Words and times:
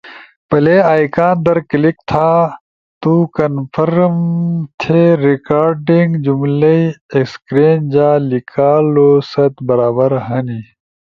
،پلے 0.49 0.77
ائیکان 0.91 1.35
در 1.45 1.57
کلک 1.69 1.97
تھا۔ 2.09 2.29
تو 3.01 3.13
کنفرم 3.35 4.17
تھی 4.79 5.01
ریکارڈنگ 5.27 6.09
جملئی 6.25 6.83
اسکرین 7.19 7.77
جا 7.93 8.09
لیکالو 8.29 9.09
ست 9.31 9.53
برابر 9.67 10.11
ہنی۔ 10.27 10.61